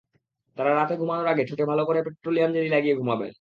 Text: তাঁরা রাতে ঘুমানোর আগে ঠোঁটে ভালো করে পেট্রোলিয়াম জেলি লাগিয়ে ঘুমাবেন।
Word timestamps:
তাঁরা 0.57 0.71
রাতে 0.71 0.93
ঘুমানোর 0.97 1.27
আগে 1.27 1.43
ঠোঁটে 1.45 1.63
ভালো 1.65 1.81
করে 1.85 1.99
পেট্রোলিয়াম 2.05 2.49
জেলি 2.53 2.69
লাগিয়ে 2.69 2.95
ঘুমাবেন। 2.95 3.29